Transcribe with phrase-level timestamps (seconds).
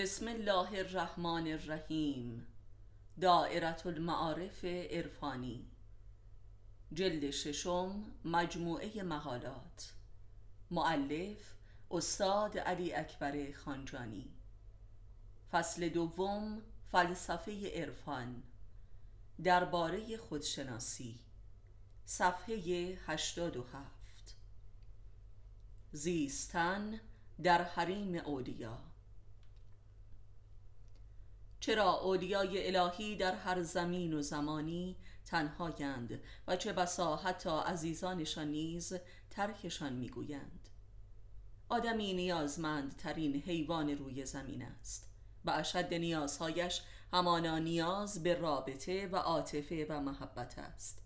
[0.00, 2.46] بسم الله الرحمن الرحیم.
[3.20, 5.66] دائرة المعارف عرفانی.
[6.92, 9.92] جلد ششم مجموعه مقالات.
[10.70, 11.54] معلف
[11.90, 14.28] استاد علی اکبر خانجانی.
[15.52, 16.62] فصل دوم
[16.92, 18.42] فلسفه عرفان.
[19.44, 21.18] درباره خودشناسی.
[22.04, 24.34] صفحه 87
[25.92, 27.00] زیستن
[27.42, 28.89] در حریم اولیا.
[31.60, 34.96] چرا اولیای الهی در هر زمین و زمانی
[35.26, 38.92] تنهایند و چه بسا حتی عزیزانشان نیز
[39.30, 40.68] ترکشان می‌گویند؟
[41.68, 45.10] آدمی نیازمندترین حیوان روی زمین است.
[45.44, 46.82] و اشد نیازهایش
[47.12, 51.02] همانا نیاز به رابطه و عاطفه و محبت است.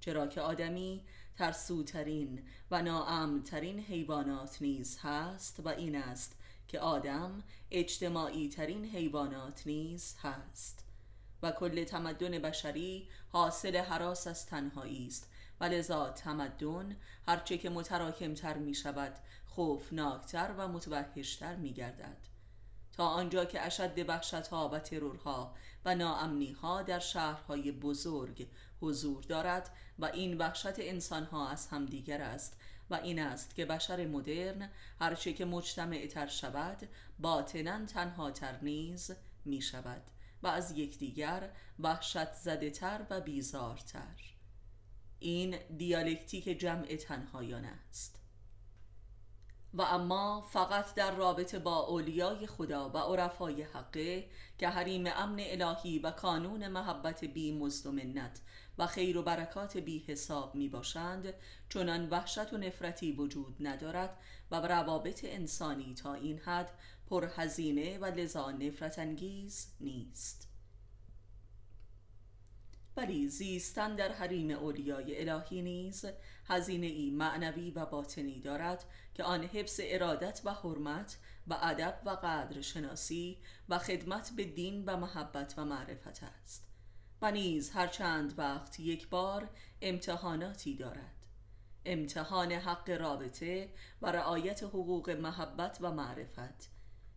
[0.00, 1.04] چرا که آدمی
[1.38, 6.36] ترسوترین و ناامترین حیوانات نیز هست و این است
[6.68, 10.84] که آدم اجتماعی ترین حیوانات نیز هست
[11.42, 15.30] و کل تمدن بشری حاصل حراس از تنهایی است.
[15.60, 19.14] و لذا تمدن هرچه که متراکمتر می شود
[19.46, 22.16] خوفناکتر و متوحشتر می گردد
[22.92, 28.48] تا آنجا که اشد وحشتها و ترورها و ناامنیها در شهرهای بزرگ
[28.80, 32.56] حضور دارد و این وحشت انسانها از همدیگر است
[32.90, 34.70] و این است که بشر مدرن
[35.00, 39.10] هرچه که مجتمع تر شود باطنا تنها تر نیز
[39.44, 40.02] می شود
[40.42, 44.36] و از یکدیگر وحشت زده تر و بیزارتر
[45.18, 48.22] این دیالکتیک جمع تنهایان است.
[49.74, 55.98] و اما فقط در رابطه با اولیای خدا و عرفای حقه که حریم امن الهی
[55.98, 57.92] و کانون محبت بی مزد و
[58.78, 61.34] و خیر و برکات بی حساب می باشند
[61.68, 64.18] چنان وحشت و نفرتی وجود ندارد
[64.50, 66.70] و روابط انسانی تا این حد
[67.06, 70.48] پرهزینه و لذا نفرت انگیز نیست.
[72.96, 76.04] ولی زیستن در حریم اولیای الهی نیز
[76.46, 78.84] هزینه ای معنوی و باطنی دارد
[79.14, 84.84] که آن حفظ ارادت و حرمت و ادب و قدر شناسی و خدمت به دین
[84.84, 86.75] و محبت و معرفت است.
[87.22, 89.50] و نیز هر چند وقت یک بار
[89.82, 91.16] امتحاناتی دارد.
[91.84, 93.68] امتحان حق رابطه
[94.02, 96.70] و رعایت حقوق محبت و معرفت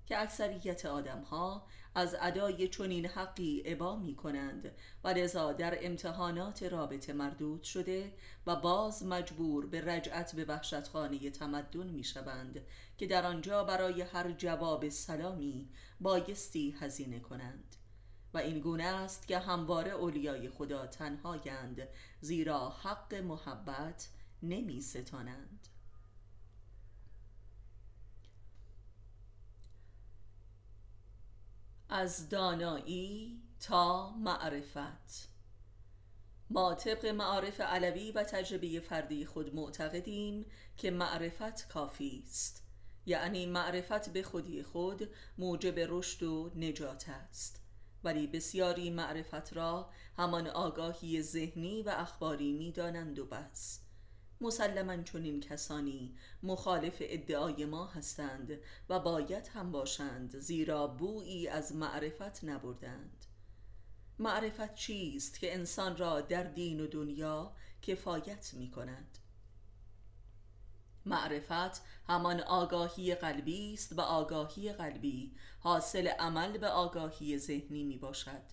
[0.05, 4.71] که اکثریت آدم ها از ادای چنین حقی عبا می کنند
[5.03, 8.13] و لذا در امتحانات رابطه مردود شده
[8.47, 12.61] و باز مجبور به رجعت به وحشتخانه تمدن می شوند
[12.97, 17.68] که در آنجا برای هر جواب سلامی بایستی هزینه کنند.
[18.33, 21.87] و این گونه است که همواره اولیای خدا تنهایند
[22.21, 24.09] زیرا حق محبت
[24.43, 25.67] نمی ستانند
[31.89, 35.29] از دانایی تا معرفت.
[36.49, 40.45] ما طبق معارف علوی و تجربه فردی خود معتقدیم
[40.77, 42.63] که معرفت کافی است.
[43.05, 47.61] یعنی معرفت به خودی خود موجب رشد و نجات است.
[48.03, 53.79] ولی بسیاری معرفت را همان آگاهی ذهنی و اخباری می دانند و بس.
[54.41, 62.43] مسلما چنین کسانی مخالف ادعای ما هستند و باید هم باشند زیرا بویی از معرفت
[62.43, 63.25] نبردند.
[64.19, 69.18] معرفت چیست که انسان را در دین و دنیا کفایت می کند
[71.09, 78.43] معرفت همان آگاهی قلبی است و آگاهی قلبی حاصل عمل به آگاهی ذهنی می باشد.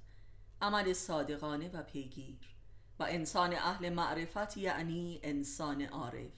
[0.62, 2.56] عمل صادقانه و پیگیر.
[2.98, 6.32] و انسان اهل معرفت یعنی انسان عارف.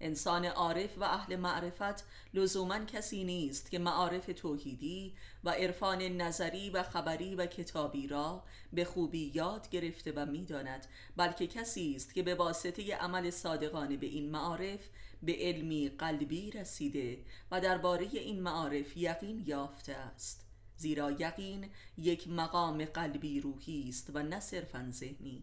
[0.00, 5.14] انسان عارف و اهل معرفت لزوما کسی نیست که معارف توحیدی
[5.44, 11.46] و عرفان نظری و خبری و کتابی را به خوبی یاد گرفته و می‌داند بلکه
[11.46, 14.88] کسی است که به واسطه عمل صادقانه به این معارف
[15.22, 17.18] به علمی قلبی رسیده
[17.50, 24.22] و درباره این معارف یقین یافته است زیرا یقین یک مقام قلبی روحی است و
[24.22, 25.42] نه صرفا ذهنی.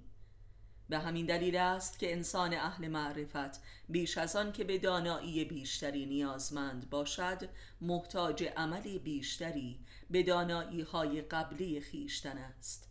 [0.90, 6.06] به همین دلیل است که انسان اهل معرفت بیش از آن که به دانایی بیشتری
[6.06, 7.50] نیازمند باشد
[7.82, 9.80] محتاج عمل بیشتری
[10.10, 12.90] به دانایی های قبلی خیشتن است.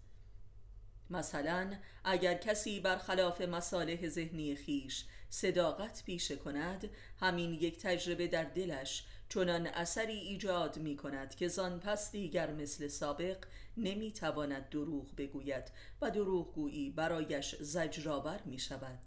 [1.10, 1.72] مثلا
[2.04, 5.04] اگر کسی برخلاف مصالح ذهنی خیش
[5.34, 6.90] صداقت پیشه کند
[7.20, 12.88] همین یک تجربه در دلش چنان اثری ایجاد می کند که زان پس دیگر مثل
[12.88, 13.36] سابق
[13.76, 15.64] نمی تواند دروغ بگوید
[16.00, 18.98] و دروغگویی برایش زجرآور می شود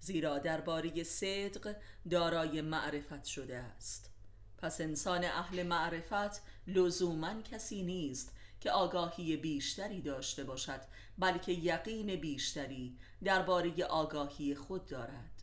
[0.00, 1.76] زیرا درباره صدق
[2.10, 4.10] دارای معرفت شده است.
[4.58, 10.80] پس انسان اهل معرفت لزوما کسی نیست که آگاهی بیشتری داشته باشد
[11.18, 15.37] بلکه یقین بیشتری درباره آگاهی خود دارد.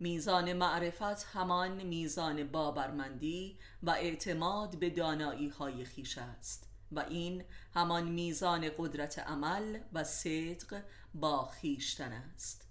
[0.00, 7.44] میزان معرفت همان میزان باورمندی و اعتماد به دانایی های خیش است و این
[7.74, 10.82] همان میزان قدرت عمل و صدق
[11.14, 12.68] با خیشتن است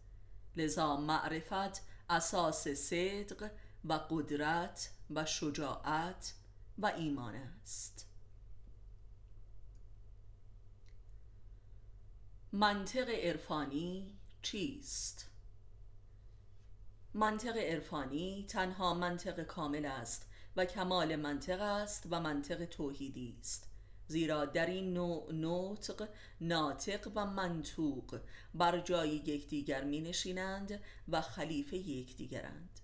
[0.56, 3.52] لذا معرفت اساس صدق
[3.86, 6.34] و قدرت و شجاعت
[6.78, 8.06] و ایمان است
[12.52, 15.29] منطق عرفانی چیست؟
[17.14, 23.70] منطق عرفانی تنها منطق کامل است و کمال منطق است و منطق توحیدی است.
[24.08, 26.10] زیرا در این نوع نطق
[26.42, 28.20] ناطق و منطوق
[28.54, 32.80] بر جای یکدیگر می نشینند و خلیفه یکدیگرند.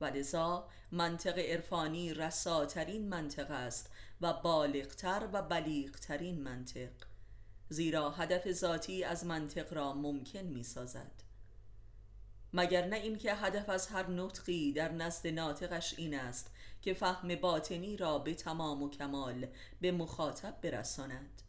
[0.00, 3.90] و لذا منطق عرفانی رساترین منطق است
[4.20, 6.92] و بالغتر و بلیغترین منطق.
[7.68, 11.29] زیرا هدف ذاتی از منطق را ممکن می سازد
[12.52, 16.50] مگر نه اینکه هدف از هر نطقی در نزد ناطقش این است
[16.82, 19.46] که فهم باطنی را به تمام و کمال
[19.80, 21.42] به مخاطب برساند.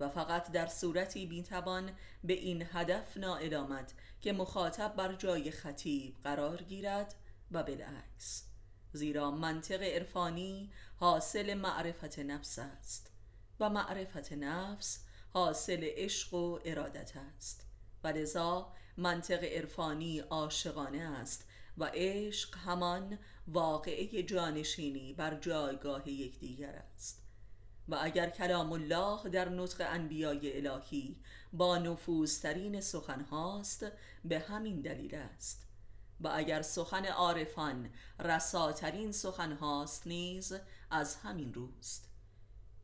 [0.00, 1.90] و فقط در صورتی بیتوان
[2.24, 7.14] به این هدف نائل آمد که مخاطب بر جای خطیب قرار گیرد
[7.50, 8.44] و بالعکس
[8.92, 13.10] زیرا منطق عرفانی حاصل معرفت نفس است
[13.60, 17.66] و معرفت نفس حاصل عشق و ارادت است.
[18.04, 21.48] و لذا منطق عرفانی عاشقانه است
[21.78, 27.22] و عشق همان واقعه جانشینی بر جایگاه یکدیگر است.
[27.88, 31.16] و اگر کلام الله در نطق انبیای الهی
[31.52, 33.86] با نفوذترین سخن هاست
[34.24, 35.66] به همین دلیل است.
[36.20, 40.54] و اگر سخن عارفان رساترین سخن هاست نیز
[40.90, 42.10] از همین روست.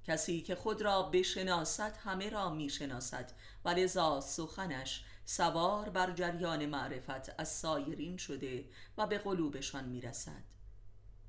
[0.05, 3.33] کسی که خود را بشناسد همه را می‌شناسد
[3.65, 8.65] و لذا سخنش سوار بر جریان معرفت از سایرین شده
[8.99, 10.43] و به قلوبشان می‌رسد.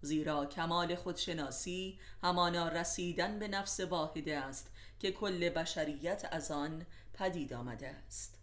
[0.01, 7.53] زیرا کمال خودشناسی همانا رسیدن به نفس واحده است که کل بشریت از آن پدید
[7.53, 8.39] آمده است.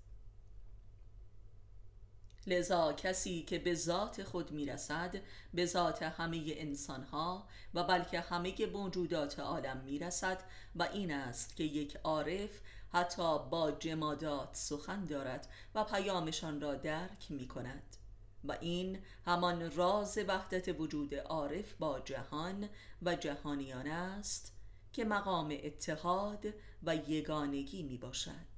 [2.47, 5.17] لذا کسی که به ذات خود می‌رسد
[5.55, 10.43] به ذات همه انسانها و بلکه همه موجودات عالم می‌رسد
[10.77, 12.61] و این است که یک عارف
[12.93, 17.97] حتی با جمادات سخن دارد و پیامشان را درک می کند
[18.45, 22.69] و این همان راز وحدت وجود عارف با جهان
[23.03, 24.53] و جهانیان است
[24.93, 26.47] که مقام اتحاد
[26.83, 28.51] و یگانگی می باشد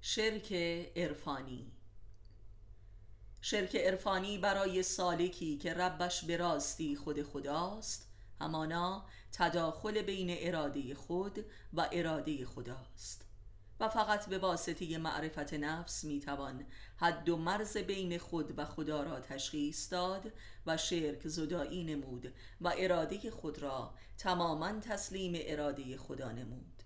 [0.00, 0.52] شرک
[0.96, 1.72] عرفانی
[3.40, 8.08] شرک عرفانی برای سالکی که ربش به راستی خود خداست
[8.40, 13.26] همانا تداخل بین اراده خود و اراده خداست.
[13.80, 19.20] و فقط به واسطه معرفت نفس می‌توان حد و مرز بین خود و خدا را
[19.20, 20.32] تشخیص داد
[20.66, 26.82] و شرک زدایی نمود و اراده خود را تماما تسلیم اراده خدا نمود.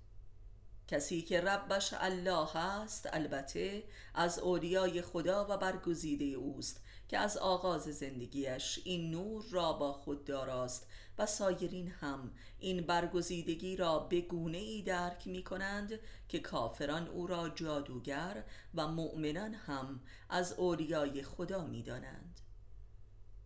[0.89, 3.85] کسی که ربش الله است البته
[4.15, 10.25] از اولیای خدا و برگزیده اوست که از آغاز زندگیش این نور را با خود
[10.25, 10.87] داراست
[11.21, 17.27] و سایرین هم این برگزیدگی را به گونه ای درک می کنند که کافران او
[17.27, 20.01] را جادوگر و مؤمنان هم
[20.31, 22.41] از اولیای خدا می دانند.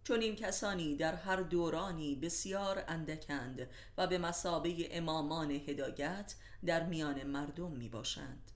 [0.04, 6.34] چون این کسانی در هر دورانی بسیار اندکند و به مسابه امامان هدایت
[6.66, 8.50] در میان مردم می باشند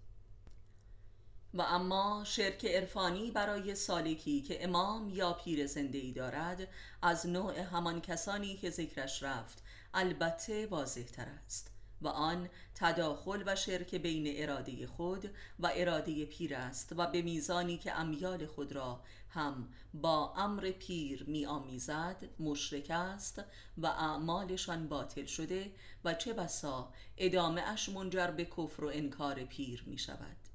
[1.59, 6.69] و اما شرک عرفانی برای سالکی که امام یا پیر زنده ای دارد
[7.03, 9.63] از نوع همان کسانی که ذکرش رفت
[9.95, 11.71] البته واضح تر است
[12.03, 17.79] و آن تداخل و شرک بین اراده خود و اراده پیر است و به میزانی
[17.79, 23.43] که امیال خود را هم با امر پیر می آمیزد مشرک است
[23.79, 25.73] و اعمالشان باطل شده
[26.05, 30.48] و چه بسا ادامه اش منجر به کفر و انکار پیر می شود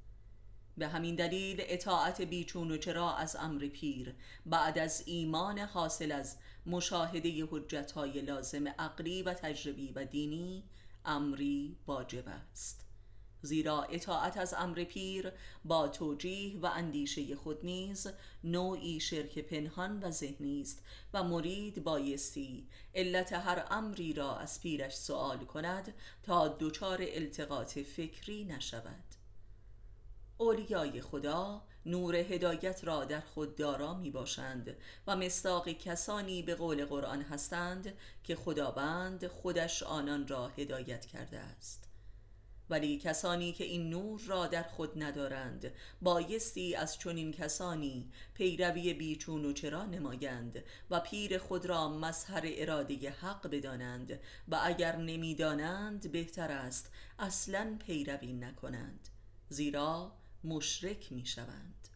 [0.78, 4.16] به همین دلیل اطاعت بیچون و چرا از امر پیر
[4.46, 10.64] بعد از ایمان حاصل از مشاهده حجت های لازم عقلی و تجربی و دینی
[11.06, 12.84] امری واجب است.
[13.46, 15.32] زیرا اطاعت از امر پیر
[15.66, 18.08] با توجیه و اندیشه خود نیز
[18.44, 24.96] نوعی شرک پنهان و ذهنی است و مرید بایستی علت هر امری را از پیرش
[24.96, 29.13] سوال کند تا دچار التقاط فکری نشود.
[30.38, 36.86] اولیای خدا نور هدایت را در خود دارا می باشند و مستاق کسانی به قول
[36.86, 41.90] قرآن هستند که خداوند خودش آنان را هدایت کرده است.
[42.70, 45.72] ولی کسانی که این نور را در خود ندارند
[46.02, 53.10] بایستی از چنین کسانی پیروی بیچون و چرا نمایند و پیر خود را مظهر اراده
[53.10, 59.10] حق بدانند و اگر نمی‌دانند بهتر است اصلا پیروی نکنند.
[59.50, 60.12] زیرا
[60.44, 61.88] مشرک می شوند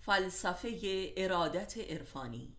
[0.00, 2.56] فلسفه ارادت عرفانی.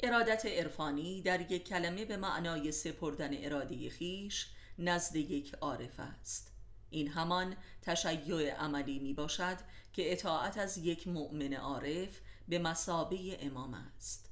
[0.00, 4.46] ارادت عرفانی در یک کلمه به معنای سپردن اراده خیش
[4.78, 6.52] نزد یک عارف است.
[6.90, 9.56] این همان تشیع عملی می باشد
[9.92, 14.30] که اطاعت از یک مؤمن عارف به مسابه امام است.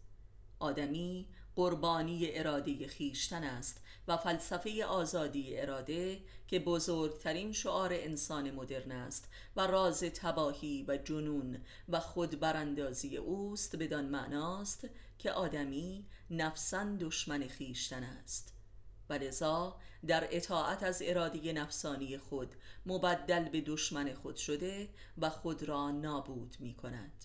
[0.59, 9.29] آدمی قربانی اراده خیشتن است و فلسفه آزادی اراده که بزرگترین شعار انسان مدرن است
[9.57, 11.59] و راز تباهی و جنون
[11.89, 18.53] و خود براندازی اوست بدان معناست که آدمی نفسا دشمن خیشتن است.
[19.09, 22.55] و لذا در اطاعت از اراده نفسانی خود
[22.87, 27.25] مبدل به دشمن خود شده و خود را نابود می کند.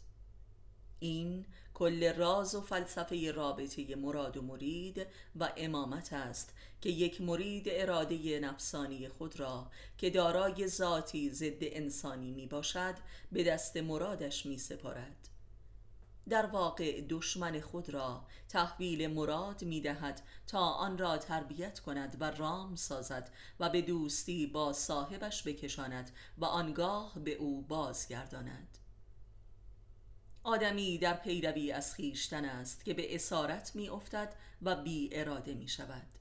[1.00, 7.66] این کل راز و فلسفه رابطه مراد و مرید و امامت است که یک مرید
[7.70, 12.96] اراده نفسانی خود را که دارای ذاتی ضد انسانی می باشد
[13.32, 15.28] به دست مرادش می سپارد
[16.30, 22.32] در واقع دشمن خود را تحویل مراد می دهد تا آن را تربیت کند و
[22.32, 28.78] رام سازد و به دوستی با صاحبش بکشاند و آنگاه به او بازگرداند.
[30.44, 35.68] آدمی در پیروی از خیشتن است که به اسارت می افتد و بی اراده می
[35.68, 36.21] شود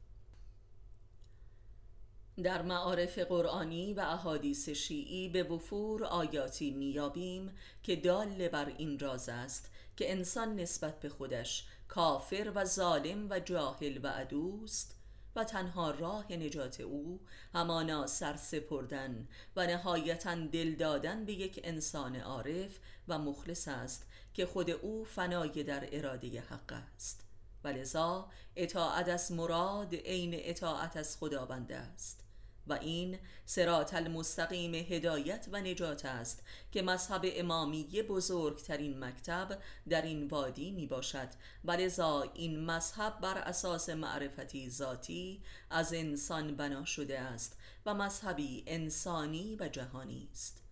[2.43, 9.29] در معارف قرآنی و احادیث شیعی به وفور آیاتی میابیم که دال بر این راز
[9.29, 14.97] است که انسان نسبت به خودش کافر و ظالم و جاهل و عدوست
[15.37, 17.21] و تنها راه نجات او
[17.55, 22.79] همانا سر سپردن و نهایتا دل دادن به یک انسان عارف
[23.09, 27.25] و مخلص است که خود او فنای در اراده حق است.
[27.65, 32.25] و لذا اطاعت از مراد عین اطاعت از خداوند است.
[32.71, 39.59] و این سرات المستقیم هدایت و نجات است که مذهب امامی بزرگترین مکتب
[39.89, 41.29] در این وادی می باشد
[41.65, 48.65] و لذا این مذهب بر اساس معرفتی ذاتی از انسان بنا شده است و مذهبی
[48.67, 50.63] انسانی و جهانی است.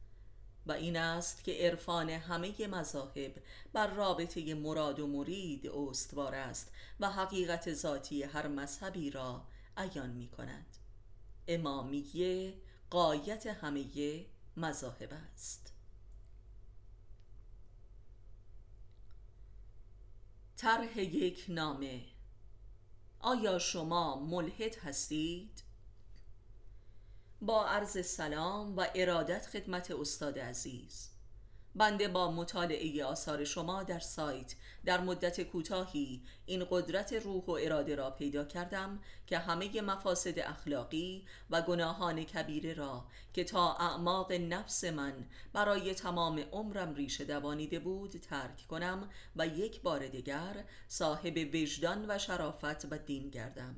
[0.67, 7.11] و این است که عرفان همه مذاهب بر رابطه مراد و مرید استوار است و
[7.11, 9.45] حقیقت ذاتی هر مذهبی را
[9.77, 10.78] عیان می کند
[11.49, 12.55] امامیه
[12.91, 14.27] قایت همه
[14.57, 15.73] مذاهب است.
[20.57, 22.05] طرح یک نامه.
[23.21, 25.63] آیا شما ملحد هستید؟
[27.41, 31.11] با عرض سلام و ارادت خدمت استاد عزیز.
[31.75, 34.55] بنده با مطالعه آثار شما در سایت.
[34.85, 41.27] در مدت کوتاهی این قدرت روح و اراده را پیدا کردم که همه مفاسد اخلاقی
[41.51, 48.11] و گناهان کبیره را که تا اعماق نفس من برای تمام عمرم ریشه دوانیده بود
[48.11, 53.77] ترک کنم و یک بار دیگر صاحب وجدان و شرافت و دین گردم.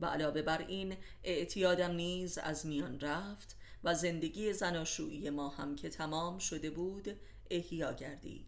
[0.00, 5.88] و علاوه بر این اعتیادم نیز از میان رفت و زندگی زناشویی ما هم که
[5.88, 7.08] تمام شده بود
[7.50, 8.46] احیا گردید.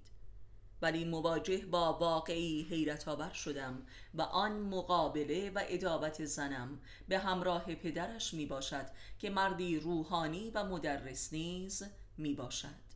[0.83, 7.75] ولی مواجه با واقعی حیرت آور شدم و آن مقابله و ادابت زنم به همراه
[7.75, 8.87] پدرش می باشد
[9.19, 11.83] که مردی روحانی و مدرس نیز
[12.19, 12.92] می باشد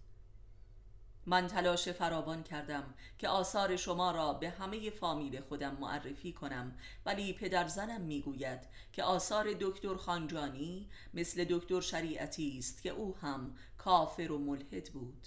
[1.27, 6.79] من تلاش فراوان کردم که آثار شما را به همه فامیل خودم معرفی کنم.
[7.07, 8.61] ولی پدر زنم می‌گوید
[8.93, 15.27] که آثار دکتر خانجانی مثل دکتر شریعتی است که او هم کافر و ملحد بود.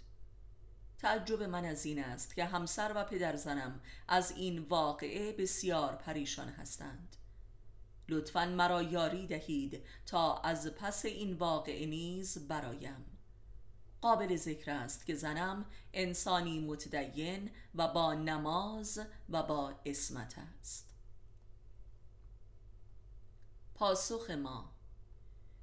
[0.97, 6.49] تعجب من از این است که همسر و پدر زنم از این واقعه بسیار پریشان
[6.49, 7.15] هستند.
[8.09, 13.18] لطفا مرا یاری دهید تا از پس این واقعه نیز برایم.
[14.01, 20.89] قابل ذکر است که زنم انسانی متدین و با نماز و با اسمت است.
[23.75, 24.71] پاسخ ما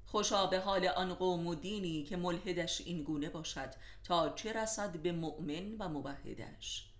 [0.05, 3.69] خوشا به حال آن قوم و دینی که ملحدش این گونه باشد
[4.03, 6.93] تا چه رسد به مؤمن و موحدش.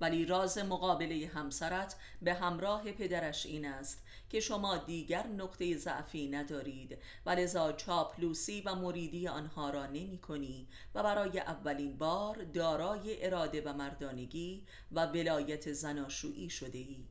[0.00, 6.98] ولی راز مقابله همسرت به همراه پدرش این است که شما دیگر نقطه ضعفی ندارید
[7.26, 13.62] و لذا چاپلوسی و مریدی آنها را نمی کنی و برای اولین بار دارای اراده
[13.62, 17.04] و مردانگی و ولایت زناشویی شده ای.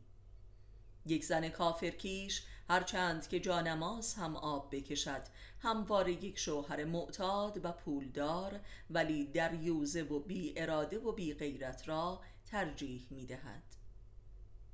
[1.06, 5.22] یک زن کافرکیش هرچند که جانماز هم آب بکشد
[5.60, 12.22] همواره یک شوهر معتاد و پولدار ولی دریوزه و بی اراده و بی غیرت را
[12.52, 13.64] ترجیح می دهد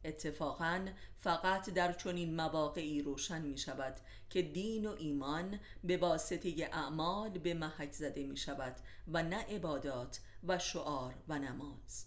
[0.06, 0.88] اتفاقا
[1.18, 4.00] فقط در چنین مواقعی روشن می شود
[4.30, 8.75] که دین و ایمان به واسطه اعمال به محک زده می شود
[9.08, 12.06] و نه عبادات و شعار و نماز.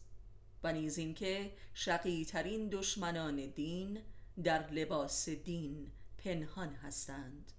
[0.62, 4.00] و نیز اینکه شقی ترین دشمنان دین
[4.44, 7.52] در لباس دین پنهان هستند.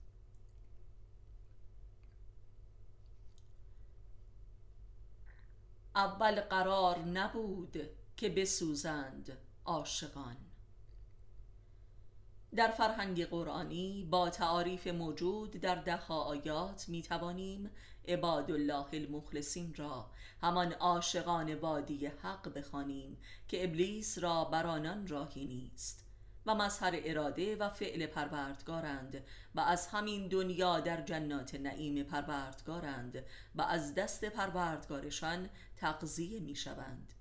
[5.98, 10.38] اول قرار نبود که بسوزند عاشقان.
[12.56, 17.72] در فرهنگ قرآنی با تعاریف موجود در ده آیات می توانیم
[18.08, 20.12] عباد الله المخلصین را
[20.42, 26.07] همان عاشقان وادی حق بخوانیم که ابلیس را بر آنان راهی نیست.
[26.48, 29.24] و مظهر اراده و فعل پروردگارند
[29.56, 33.26] و از همین دنیا در جنات نعیم پروردگارند
[33.56, 37.14] و از دست پروردگارشان تقضیه می شوند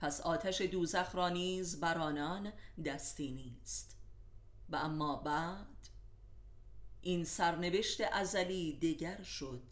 [0.00, 2.52] پس آتش دوزخ را نیز بر آنان
[2.84, 3.96] دستی نیست.
[4.68, 5.88] و اما بعد
[7.00, 9.62] این سرنوشت ازلی دیگر شد.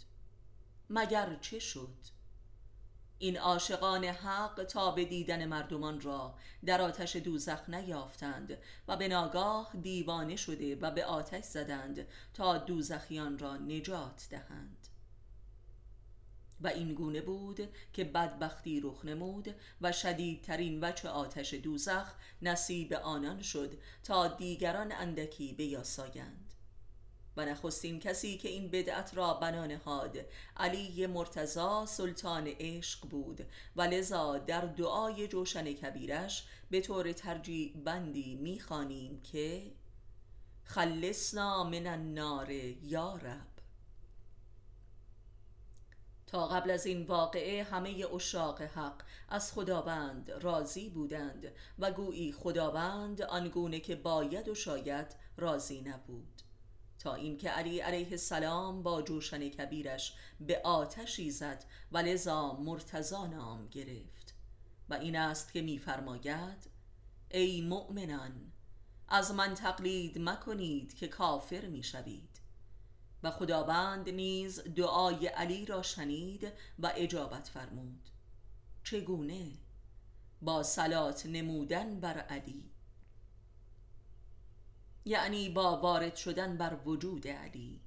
[0.90, 2.13] مگر چه شد؟
[3.24, 9.70] این عاشقان حق تا به دیدن مردمان را در آتش دوزخ نیافتند و به ناگاه
[9.82, 14.88] دیوانه شده و به آتش زدند تا دوزخیان را نجات دهند.
[16.60, 23.42] و این گونه بود که بدبختی رخ نمود و شدیدترین وچه آتش دوزخ نصیب آنان
[23.42, 26.43] شد تا دیگران اندکی بیاسایند.
[27.36, 30.18] و نخستین کسی که این بدعت را بنا نهاد.
[30.56, 38.34] علی مرتزا سلطان عشق بود و لذا در دعای جوشن کبیرش به طور ترجیع بندی
[38.34, 39.72] می‌خوانیم که
[40.64, 43.54] خلصنا من النار یا رب.
[46.26, 53.22] تا قبل از این واقعه همه اشاق حق از خداوند راضی بودند و گویی خداوند
[53.22, 56.33] آنگونه که باید و شاید راضی نبود.
[57.04, 63.68] تا اینکه علی علیه السلام با جوشن کبیرش به آتشی زد و لذا مرتزا نام
[63.68, 64.34] گرفت.
[64.88, 66.70] و این است که میفرماید
[67.30, 68.52] ای مؤمنان
[69.08, 72.40] از من تقلید مکنید که کافر می‌شوید.
[73.22, 78.08] و خداوند نیز دعای علی را شنید و اجابت فرمود.
[78.84, 79.52] چگونه؟
[80.42, 82.73] با سلات نمودن بر علی.
[85.04, 87.80] یعنی با وارد شدن بر وجود علی.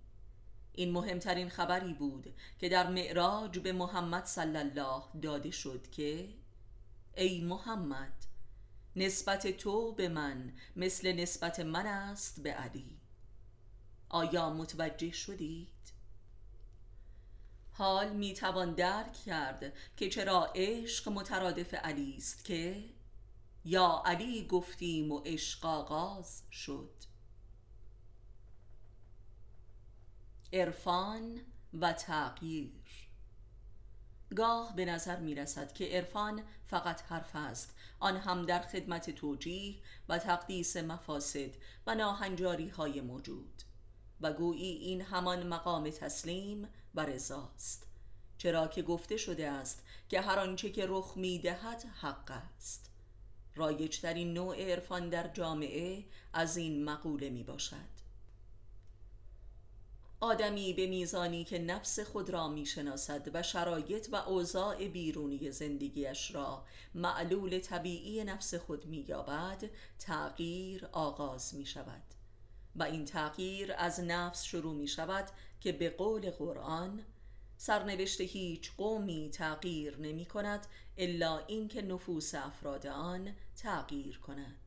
[0.74, 6.30] این مهمترین خبری بود که در معراج به محمد صلی الله داده شد که
[7.18, 8.14] ای محمد
[8.96, 12.98] نسبت تو به من مثل نسبت من است به علی.
[14.10, 15.68] آیا متوجه شدید؟
[17.72, 22.84] حال می توان درک کرد که چرا عشق مترادف علی است که
[23.66, 27.07] یا علی گفتیم و عشق آغاز شد.
[30.54, 31.42] عرفان
[31.74, 32.72] و تغییر.
[34.36, 37.76] گاه به نظر می رسد که عرفان فقط حرف است.
[38.00, 39.76] آن هم در خدمت توجیه
[40.10, 41.50] و تقدیس مفاسد
[41.88, 43.62] و ناهنجاری های موجود.
[44.22, 47.88] و گویی این همان مقام تسلیم و رضاست
[48.38, 52.92] چرا که گفته شده است که هر آنچه که رخ می دهد حق است.
[53.56, 57.97] رایجترین نوع عرفان در جامعه از این مقوله می باشد
[60.20, 66.66] آدمی به میزانی که نفس خود را می‌شناسد و شرایط و اوضاع بیرونی زندگیش را
[66.96, 69.64] معلول طبیعی نفس خود مییابد
[70.00, 72.04] تغییر آغاز می شود
[72.76, 75.30] و این تغییر از نفس شروع می شود
[75.62, 77.04] که به قول قرآن
[77.58, 84.67] سرنوشت هیچ قومی تغییر نمی کند الا اینکه نفوس افراد آن تغییر کند.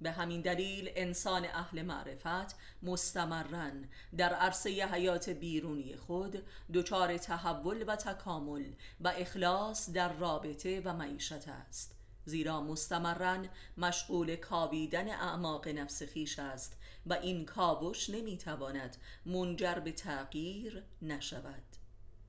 [0.00, 6.42] به همین دلیل انسان اهل معرفت مستمرن در عرصه حیات بیرونی خود
[6.74, 8.64] دچار تحول و تکامل
[9.00, 11.96] و اخلاص در رابطه و معیشت است.
[12.24, 20.82] زیرا مستمرن مشغول کاویدن اعماق نفس خیش است و این کاوش نمی‌تواند منجر به تغییر
[21.02, 21.62] نشود.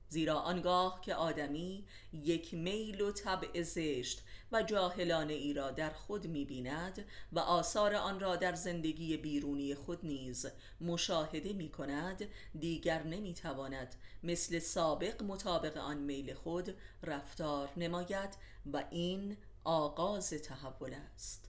[0.08, 6.26] زیرا آنگاه که آدمی یک میل و طبع زشت و جاهلانه ای را در خود
[6.26, 10.46] می بیند و آثار آن را در زندگی بیرونی خود نیز
[10.80, 18.36] مشاهده می کند دیگر نمی تواند مثل سابق مطابق آن میل خود رفتار نماید
[18.72, 21.48] و این آغاز تحول است.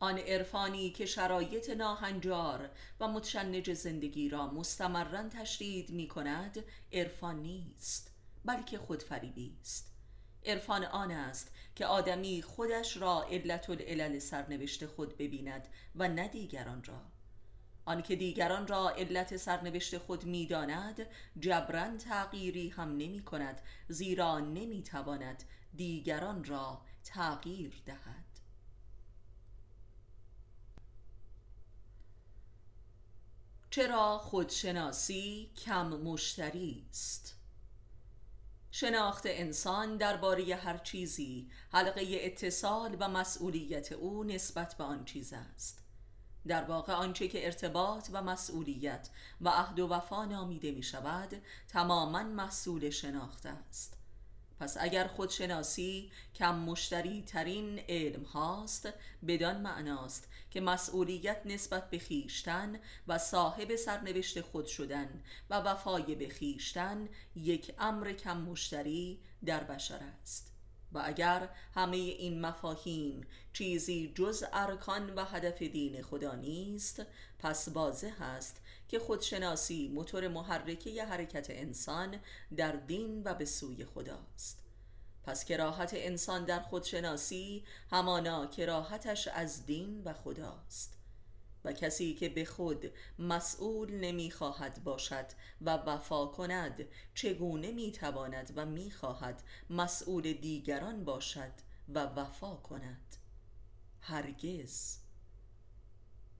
[0.00, 8.10] آن عرفانی که شرایط ناهنجار و متشنج زندگی را مستمرا تشدید می کند عرفان نیست
[8.44, 9.95] بلکه خودفریبی است.
[10.46, 16.84] عرفان آن است که آدمی خودش را علت العلل سرنوشت خود ببیند و نه دیگران
[16.84, 17.00] را.
[17.84, 21.06] آنکه دیگران را علت سرنوشت خود می‌داند
[21.40, 28.24] جبران تغییری هم نمی کند زیرا نمی تواند دیگران را تغییر دهد.
[33.70, 37.36] چرا خودشناسی کم مشتری است؟
[38.78, 45.82] شناخت انسان درباره هر چیزی حلقه اتصال و مسئولیت او نسبت به آن چیز است.
[46.46, 49.10] در واقع آنچه که ارتباط و مسئولیت
[49.40, 53.96] و عهد و وفا نامیده می شود تماما محصول شناخت است.
[54.60, 58.88] پس اگر خودشناسی کم مشتری ترین علم هاست
[59.26, 66.28] بدان معناست که مسئولیت نسبت به خیشتن و صاحب سرنوشت خود شدن و وفای به
[66.28, 70.52] خیشتن یک امر کم مشتری در بشر است.
[70.92, 77.02] و اگر همه این مفاهیم چیزی جز ارکان و هدف دین خدا نیست
[77.38, 82.16] پس واضح است که خودشناسی موتور محرکه ی حرکت انسان
[82.56, 84.65] در دین و به سوی خداست.
[85.26, 90.98] پس کراهت انسان در خودشناسی همانا کراهتش از دین و خداست.
[91.64, 95.26] و کسی که به خود مسئول نمی‌خواهد باشد
[95.60, 96.84] و وفا کند
[97.14, 101.52] چگونه می‌تواند و می‌خواهد مسئول دیگران باشد
[101.88, 103.16] و وفا کند؟
[104.00, 105.05] هرگز.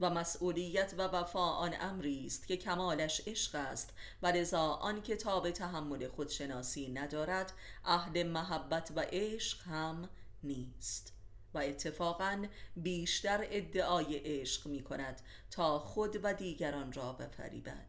[0.01, 3.91] و مسئولیت و وفا آن امری است که کمالش عشق است
[4.23, 7.53] و لذا آن کتاب تحمل خودشناسی ندارد
[7.85, 10.09] اهل محبت و عشق هم
[10.43, 11.13] نیست.
[11.55, 17.89] و اتفاقا بیشتر ادعای عشق می کند تا خود و دیگران را بفریبد.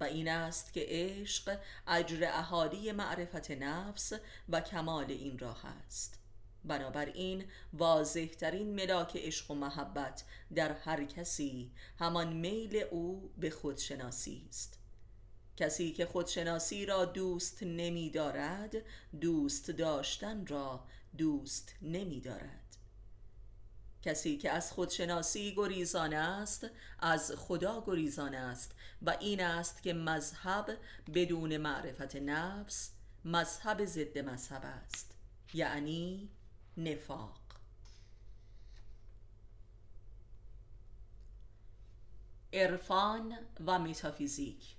[0.00, 4.12] و این است که عشق اجر اهالی معرفت نفس
[4.48, 6.25] و کمال این راه است.
[6.66, 10.24] بنابراین واضحترین ملاک عشق و محبت
[10.54, 14.78] در هر کسی همان میل او به خودشناسی است.
[15.56, 18.74] کسی که خودشناسی را دوست نمی دارد
[19.20, 20.84] دوست داشتن را
[21.18, 22.76] دوست نمی دارد
[24.02, 26.66] کسی که از خودشناسی گریزان است
[26.98, 30.78] از خدا گریزان است و این است که مذهب
[31.14, 32.90] بدون معرفت نفس
[33.24, 35.14] مذهب ضد مذهب است.
[35.54, 36.28] یعنی
[36.76, 37.40] نفاق.
[42.52, 44.76] عرفان و متافیزیک.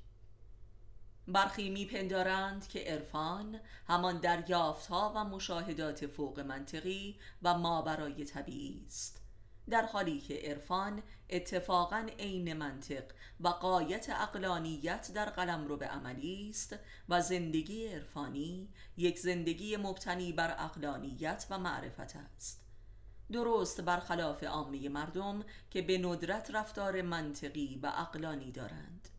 [1.28, 9.27] برخی میپندارند که عرفان همان دریافتها و مشاهدات فوق منطقی و ما برای طبیعی است.
[9.70, 13.04] در حالی که عرفان اتفاقا عین منطق
[13.40, 16.76] و قایت اقلانیت در قلم رو به عملی است
[17.10, 22.64] و زندگی عرفانی یک زندگی مبتنی بر اقلانیت و معرفت است.
[23.32, 29.10] درست برخلاف عامه مردم که به ندرت رفتار منطقی و اقلانی دارند.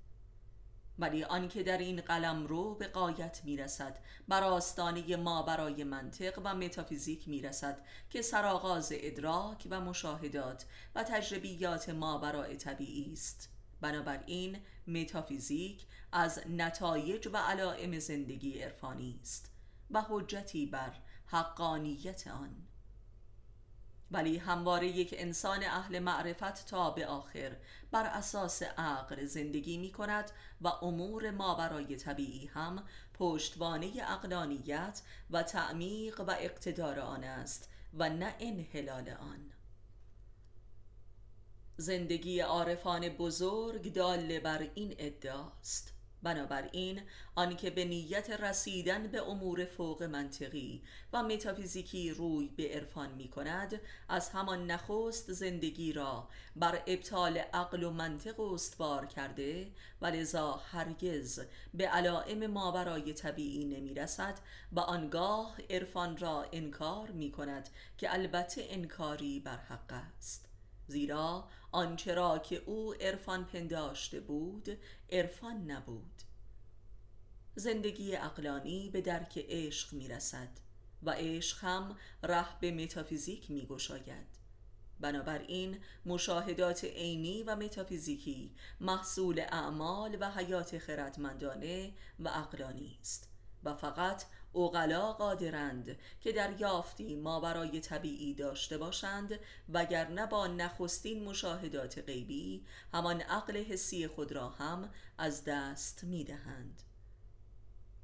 [0.98, 3.98] ولی آنکه در این قلم رو به قایت می‌رسد.
[4.28, 11.88] بر آستانه ما برای منطق و متافیزیک می‌رسد که سرآغاز ادراک و مشاهدات و تجربیات
[11.88, 13.48] ما برای طبیعی است.
[13.80, 19.50] بنابراین متافیزیک از نتایج و علائم زندگی عرفانی است
[19.90, 20.92] و حجتی بر
[21.26, 22.67] حقانیت آن.
[24.10, 27.56] ولی همواره یک انسان اهل معرفت تا به آخر
[27.90, 35.42] بر اساس عقل زندگی می کند و امور ما برای طبیعی هم پشتوانه اقلانیت و
[35.42, 39.52] تعمیق و اقتدار آن است و نه انحلال آن.
[41.76, 45.97] زندگی عارفان بزرگ داله بر این ادعاست.
[46.22, 47.02] بنابراین
[47.34, 53.80] آنکه به نیت رسیدن به امور فوق منطقی و متافیزیکی روی به عرفان می کند
[54.08, 61.40] از همان نخست زندگی را بر ابطال عقل و منطق استوار کرده و لذا هرگز
[61.74, 64.38] به علائم ماورای طبیعی نمی رسد
[64.72, 70.48] و آنگاه عرفان را انکار می کند که البته انکاری بر حق است.
[70.86, 74.78] زیرا آنچه را که او عرفان پنداشته بود
[75.10, 76.22] عرفان نبود.
[77.54, 80.48] زندگی اقلانی به درک عشق می رسد
[81.02, 84.38] و عشق هم ره به متافیزیک می گشاید
[85.00, 93.28] بنابراین مشاهدات عینی و متافیزیکی محصول اعمال و حیات خردمندانه و اقلانی است
[93.64, 101.24] و فقط اوغلا قادرند که در یافتی ما برای طبیعی داشته باشند وگرنه با نخستین
[101.24, 106.82] مشاهدات غیبی همان عقل حسی خود را هم از دست می دهند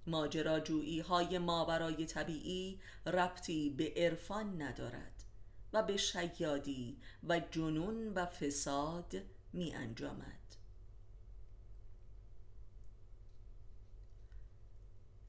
[0.06, 5.24] ماجراجویی های ما برای طبیعی ربطی به عرفان ندارد
[5.72, 9.14] و به شیادی و جنون و فساد
[9.52, 10.53] می انجامد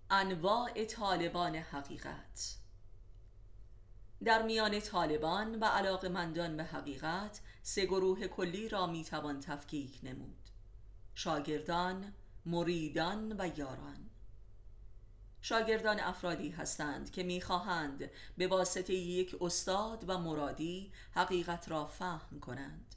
[0.10, 2.56] انواع طالبان حقیقت.
[4.24, 10.50] در میان طالبان و علاقمندان به حقیقت سه گروه کلی را می‌توان تفکیک نمود.
[11.16, 12.14] شاگردان،
[12.46, 14.10] مریدان و یاران.
[15.42, 22.95] شاگردان افرادی هستند که می‌خواهند به واسطه یک استاد و مرادی حقیقت را فهم کنند.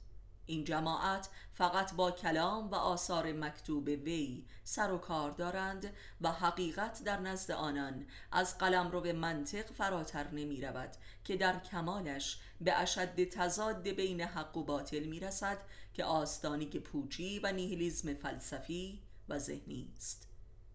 [0.49, 7.03] این جماعت فقط با کلام و آثار مکتوب وی سر و کار دارند و حقیقت
[7.03, 10.91] در نزد آنان از قلم رو به منطق فراتر نمی رود
[11.23, 15.57] که در کمالش به اشد تضاد بین حق و باطل می رسد
[15.93, 20.27] که آستانی که پوچی و نیهیلیزم فلسفی و ذهنی است.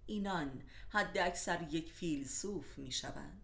[0.07, 3.44] اینان حد اکثر یک فیلسوف می شوند.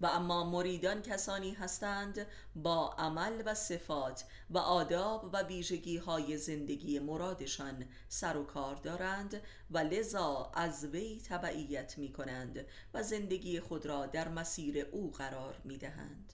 [0.00, 6.98] و اما مریدان کسانی هستند با عمل و صفات و آداب و ویژگی های زندگی
[6.98, 13.86] مرادشان سر و کار دارند و لذا از وی تبعیت می کنند و زندگی خود
[13.86, 16.32] را در مسیر او قرار می دهند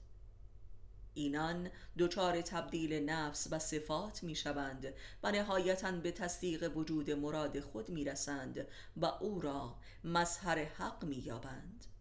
[1.14, 7.90] اینان دچار تبدیل نفس و صفات می شوند و نهایتا به تصدیق وجود مراد خود
[7.90, 11.91] می رسند و او را مظهر حق می یابند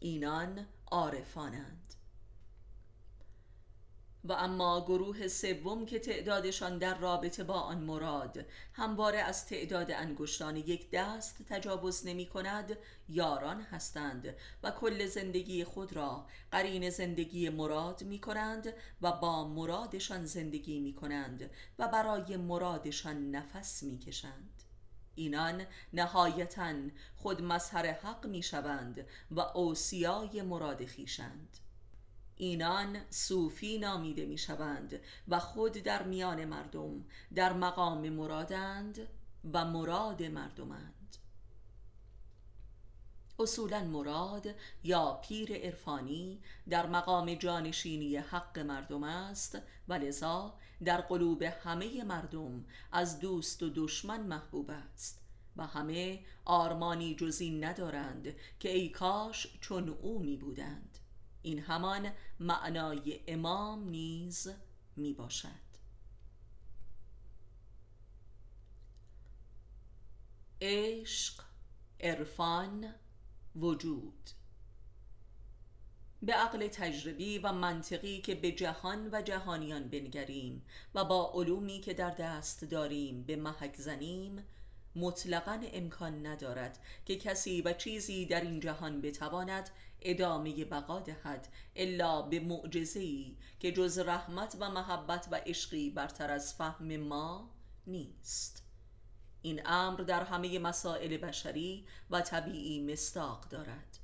[0.00, 1.88] اینان عارفانند.
[4.24, 10.56] و اما گروه سوم که تعدادشان در رابطه با آن مراد همواره از تعداد انگشتان
[10.56, 18.04] یک دست تجاوز نمی کند یاران هستند و کل زندگی خود را قرین زندگی مراد
[18.04, 24.57] می کنند و با مرادشان زندگی می کنند و برای مرادشان نفس می کشند.
[25.18, 26.74] اینان نهایتا
[27.16, 31.58] خود مظهر حق می شوند و اوسیای مراد خیشند
[32.36, 37.04] اینان صوفی نامیده می شوند و خود در میان مردم
[37.34, 39.08] در مقام مرادند
[39.52, 41.16] و مراد مردمند.
[43.38, 44.46] اصولا مراد
[44.84, 52.64] یا پیر عرفانی در مقام جانشینی حق مردم است و لذا در قلوب همه مردم
[52.92, 55.20] از دوست و دشمن محبوب است
[55.56, 60.98] و همه آرمانی جزی ندارند که ای کاش چون او می بودند
[61.42, 64.50] این همان معنای امام نیز
[64.96, 65.68] می باشد
[70.60, 71.42] عشق
[72.00, 72.94] عرفان
[73.56, 74.30] وجود
[76.22, 80.62] به عقل تجربی و منطقی که به جهان و جهانیان بنگریم
[80.94, 84.44] و با علومی که در دست داریم به محک زنیم
[84.96, 89.70] مطلقا امکان ندارد که کسی و چیزی در این جهان بتواند
[90.02, 96.54] ادامه بقا دهد الا به معجزه‌ای که جز رحمت و محبت و عشقی برتر از
[96.54, 97.50] فهم ما
[97.86, 98.64] نیست.
[99.42, 103.98] این امر در همه مسائل بشری و طبیعی مستاق دارد.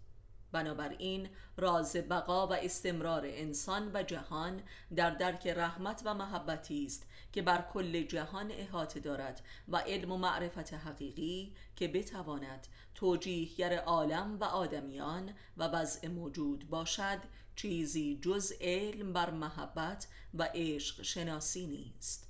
[0.55, 4.63] بنابراین راز بقا و استمرار انسان و جهان
[4.97, 10.17] در درک رحمت و محبتی است که بر کل جهان احاطه دارد و علم و
[10.17, 17.19] معرفت حقیقی که بتواند توجیهگر عالم و آدمیان و وضع موجود باشد
[17.57, 22.29] چیزی جز علم بر محبت و عشق شناسی نیست.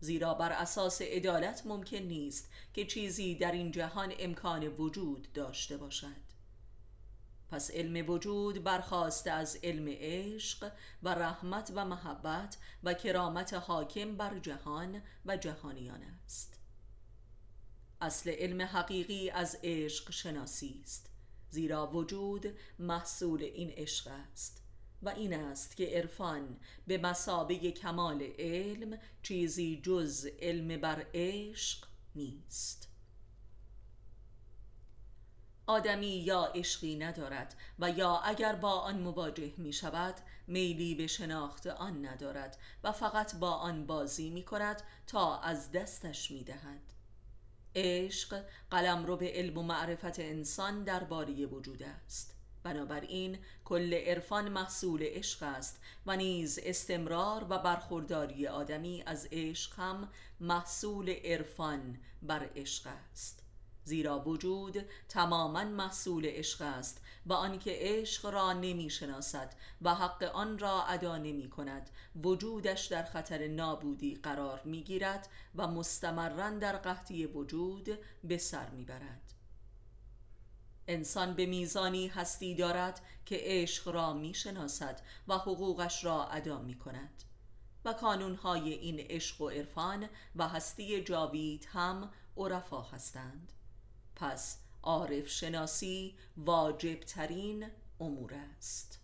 [0.00, 6.33] زیرا بر اساس عدالت ممکن نیست که چیزی در این جهان امکان وجود داشته باشد.
[7.54, 14.38] پس علم وجود برخواسته از علم عشق و رحمت و محبت و کرامت حاکم بر
[14.38, 16.60] جهان و جهانیان است.
[18.00, 21.10] اصل علم حقیقی از عشق شناسی است
[21.50, 22.46] زیرا وجود
[22.78, 24.62] محصول این عشق است
[25.02, 32.93] و این است که عرفان به مسابه کمال علم چیزی جز علم بر عشق نیست.
[35.66, 40.14] آدمی یا عشقی ندارد و یا اگر با آن مواجه می شود
[40.46, 46.30] میلی به شناخت آن ندارد و فقط با آن بازی می کند تا از دستش
[46.30, 46.94] می دهد
[47.74, 52.34] عشق قلم رو به علم و معرفت انسان درباره وجود است.
[52.62, 60.10] بنابراین کل عرفان محصول عشق است و نیز استمرار و برخورداری آدمی از عشق هم
[60.40, 63.43] محصول عرفان بر عشق است.
[63.84, 70.58] زیرا وجود تماما محصول عشق است و آنکه عشق را نمی شناسد و حق آن
[70.58, 71.90] را ادا نمی کند
[72.24, 78.84] وجودش در خطر نابودی قرار می گیرد و مستمرا در قحطی وجود به سر می
[78.84, 79.34] برد
[80.88, 86.78] انسان به میزانی هستی دارد که عشق را می شناسد و حقوقش را ادا می
[86.78, 87.22] کند
[87.84, 93.52] و کانونهای این عشق و عرفان و هستی جاوید هم عرفا هستند.
[94.16, 99.00] پس عارف شناسی واجب ترین امور است.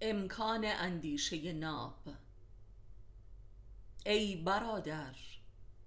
[0.00, 2.08] امکان اندیشه ناب.
[4.06, 5.14] ای برادر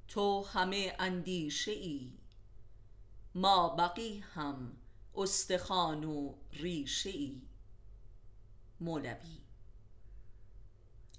[0.07, 2.11] تو همه اندیشه ای
[3.35, 4.77] ما بقی هم
[5.15, 7.41] استخوان و ریشه ای
[8.79, 9.40] مولوی.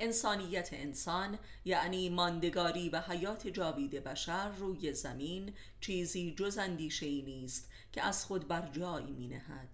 [0.00, 7.70] انسانیت انسان یعنی ماندگاری و حیات جاوید بشر روی زمین چیزی جز اندیشه ای نیست
[7.92, 9.68] که از خود بر جای می نهد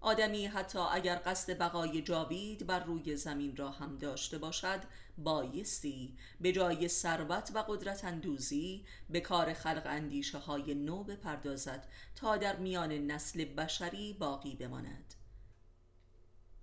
[0.00, 4.80] آدمی حتی اگر قصد بقای جاوید بر روی زمین را هم داشته باشد
[5.18, 12.36] بایستی به جای ثروت و قدرت اندوزی به کار خلق اندیشه های نو بپردازد تا
[12.36, 15.14] در میان نسل بشری باقی بماند.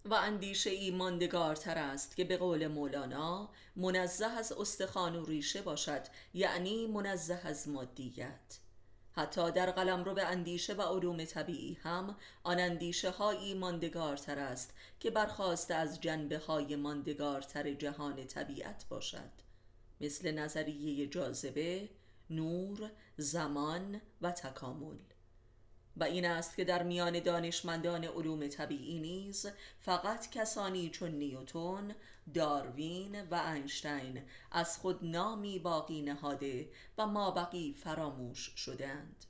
[0.07, 6.01] و اندیشه ای ماندگارتر است که به قول مولانا منزه از استخوان و ریشه باشد
[6.33, 8.59] یعنی منزه از مادیت.
[9.11, 14.73] حتی در قلم رو به اندیشه و علوم طبیعی هم آن اندیشه هایی ماندگارتر است
[14.99, 19.31] که برخواسته از جنبه های ماندگارتر جهان طبیعت باشد.
[20.01, 21.89] مثل نظریه جاذبه،
[22.29, 24.97] نور، زمان و تکامل.
[25.99, 29.47] و این است که در میان دانشمندان علوم طبیعی نیز
[29.79, 31.93] فقط کسانی چون نیوتون،
[32.33, 39.25] داروین و اینشتین از خود نامی باقی نهاده و ما بقی فراموش شدند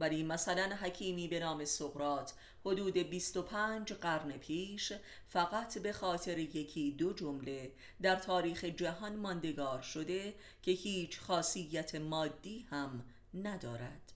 [0.00, 2.34] ولی مثلا حکیمی به نام سقرات
[2.64, 4.92] حدود 25 قرن پیش
[5.28, 12.66] فقط به خاطر یکی دو جمله در تاریخ جهان ماندگار شده که هیچ خاصیت مادی
[12.70, 14.09] هم ندارد.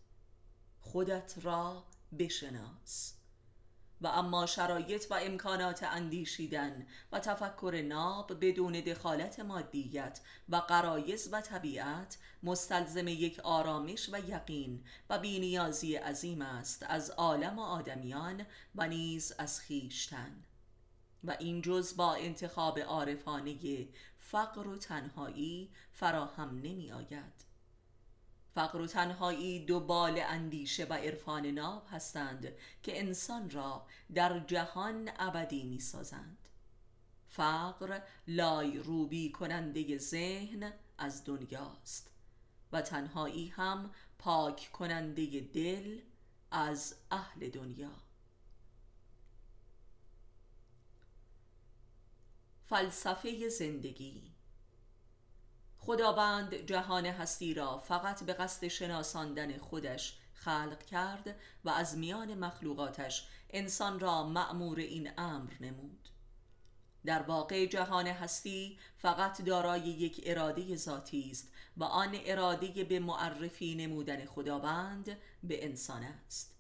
[0.85, 1.85] خودت را
[2.19, 3.15] بشناس.
[4.01, 11.41] و اما شرایط و امکانات اندیشیدن و تفکر ناب بدون دخالت مادیت و قرایز و
[11.41, 18.89] طبیعت مستلزم یک آرامش و یقین و بینیازی عظیم است از عالم و آدمیان و
[18.89, 20.45] نیز از خیشتن.
[21.25, 27.54] و این جز با انتخاب عارفانه فقر و تنهایی فراهم نمی آید.
[28.55, 35.11] فقر و تنهایی دو بال اندیشه و عرفان ناب هستند که انسان را در جهان
[35.19, 36.39] ابدی می سازند
[37.29, 42.11] فقر لای روبی کننده ذهن از دنیاست
[42.73, 46.01] و تنهایی هم پاک کننده دل
[46.51, 47.91] از اهل دنیا.
[52.65, 54.34] فلسفه زندگی
[55.87, 63.29] خداوند جهان هستی را فقط به قصد شناساندن خودش خلق کرد و از میان مخلوقاتش
[63.51, 66.09] انسان را مأمور این امر نمود.
[67.07, 73.75] در واقع جهان هستی فقط دارای یک اراده ذاتی است و آن اراده به معرفی
[73.75, 76.55] نمودن خداوند به انسان است.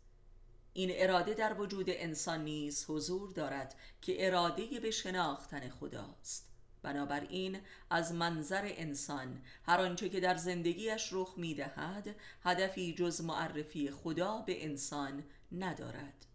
[0.72, 6.53] این اراده در وجود انسان نیز حضور دارد که اراده به شناختن خداست.
[6.84, 14.38] بنابراین از منظر انسان هر آنچه که در زندگیش رخ می‌دهد هدفی جز معرفی خدا
[14.38, 16.26] به انسان ندارد.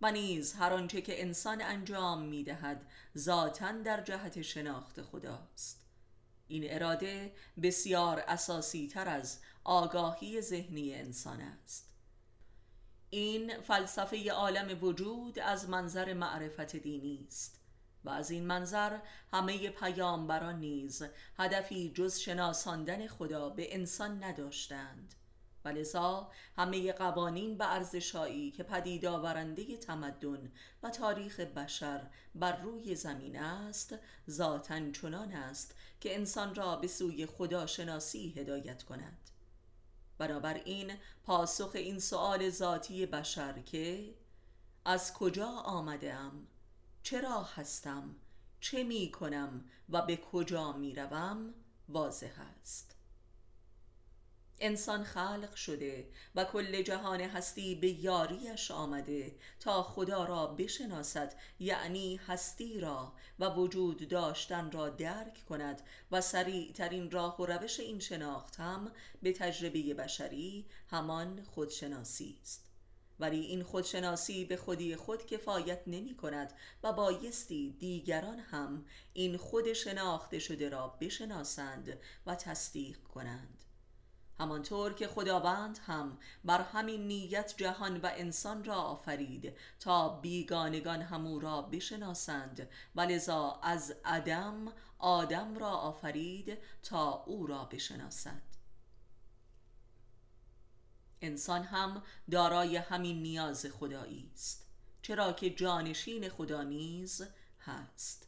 [0.00, 2.86] و نیز هر آنچه که انسان انجام می‌دهد
[3.18, 5.86] ذاتا در جهت شناخت خداست.
[6.48, 11.88] این اراده بسیار اساسی تر از آگاهی ذهنی انسان است.
[13.10, 17.61] این فلسفه عالم وجود از منظر معرفت دینی است.
[18.04, 18.98] و از این منظر
[19.32, 21.02] همه پیامبران نیز
[21.38, 25.14] هدفی جز شناساندن خدا به انسان نداشتند.
[25.64, 30.52] و لذا همه قوانین و ارزشهایی که پدید آورنده تمدن
[30.82, 33.94] و تاریخ بشر بر روی زمین است
[34.30, 39.30] ذاتا چنان است که انسان را به سوی خدا شناسی هدایت کند.
[40.18, 40.92] بنابراین
[41.24, 44.14] پاسخ این سؤال ذاتی بشر که
[44.84, 46.46] از کجا آمده ام؟
[47.02, 48.16] چرا هستم؟
[48.60, 51.54] چه می کنم و به کجا می روم؟
[51.88, 52.96] واضح است.
[54.60, 62.16] انسان خلق شده و کل جهان هستی به یاریش آمده تا خدا را بشناسد یعنی
[62.16, 68.00] هستی را و وجود داشتن را درک کند و سریع ترین راه و روش این
[68.00, 68.92] شناخت هم
[69.22, 72.71] به تجربه بشری همان خودشناسی است.
[73.22, 76.52] ولی این خودشناسی به خودی خود کفایت نمی کند
[76.82, 83.64] و بایستی دیگران هم این خود شناخته شده را بشناسند و تصدیق کنند.
[84.38, 91.40] همانطور که خداوند هم بر همین نیت جهان و انسان را آفرید تا بیگانگان همو
[91.40, 98.51] را بشناسند و لذا از عدم آدم را آفرید تا او را بشناسد.
[101.22, 104.66] انسان هم دارای همین نیاز خدایی است
[105.02, 107.22] چرا که جانشین خدا نیز
[107.60, 108.26] هست.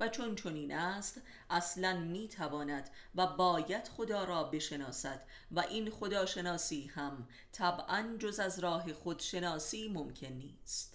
[0.00, 1.20] و چون چنین است
[1.50, 8.58] اصلا می تواند و باید خدا را بشناسد و این خداشناسی هم طبعا جز از
[8.58, 10.89] راه خودشناسی ممکن نیست.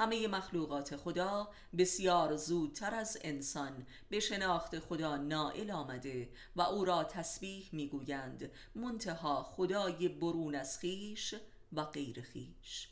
[0.00, 1.48] همه مخلوقات خدا
[1.78, 9.42] بسیار زودتر از انسان به شناخت خدا نائل آمده و او را تسبیح می‌گویند منتها
[9.42, 11.34] خدای برون از خیش
[11.72, 12.88] و غیر خیش.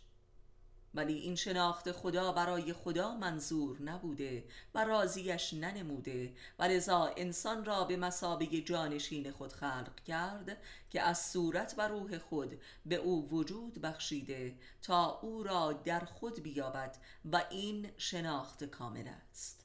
[0.98, 4.44] ولی این شناخت خدا برای خدا منظور نبوده
[4.74, 10.56] و راضیش ننموده و لذا انسان را به مسابه جانشین خود خلق کرد
[10.90, 16.42] که از صورت و روح خود به او وجود بخشیده تا او را در خود
[16.42, 16.96] بیابد
[17.32, 19.64] و این شناخت کامل است.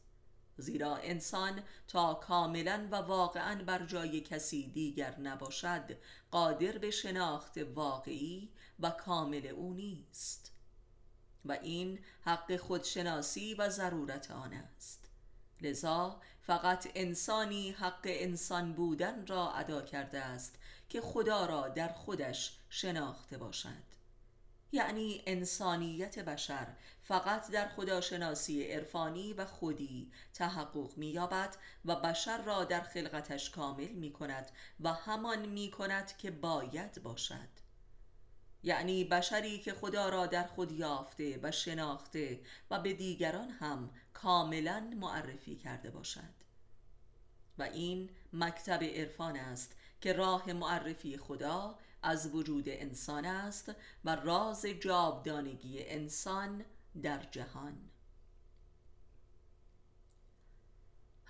[0.57, 5.97] زیرا انسان تا کاملا و واقعا بر جای کسی دیگر نباشد
[6.31, 10.42] قادر به شناخت واقعی و کامل او نیست.
[11.45, 15.09] و این حق خودشناسی و ضرورت آن است.
[15.61, 20.55] لذا فقط انسانی حق انسان بودن را ادا کرده است
[20.89, 23.93] که خدا را در خودش شناخته باشد.
[24.71, 26.67] یعنی انسانیت بشر
[27.01, 34.13] فقط در خداشناسی عرفانی و خودی تحقق می‌یابد و بشر را در خلقتش کامل می
[34.13, 37.53] کند و همان می کند که باید باشد.
[38.64, 42.41] یعنی بشری که خدا را در خود یافته و شناخته
[42.72, 46.34] و به دیگران هم کاملا معرفی کرده باشد.
[47.57, 53.72] و این مکتب عرفان است که راه معرفی خدا از وجود انسان است
[54.05, 56.66] و راز جاودانگی انسان
[57.03, 57.89] در جهان.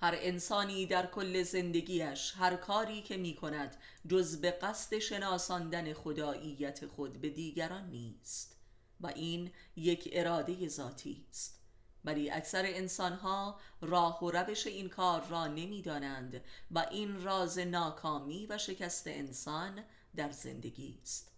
[0.04, 3.76] هر انسانی در کل زندگیش هر کاری که می کند
[4.08, 8.56] جز به قصد شناساندن خداییت خود به دیگران نیست
[9.00, 11.60] و این یک اراده ذاتی است.
[12.04, 18.58] ولی اکثر انسانها راه و روش این کار را نمی‌دانند و این راز ناکامی و
[18.58, 19.84] شکست انسان
[20.16, 21.32] در زندگی است.